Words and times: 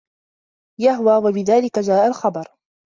يَهْوَى، 0.81 1.15
وَبِذَلِكَ 1.27 1.79
جَاءَ 1.79 2.07
الْخَبَرُ 2.07 2.47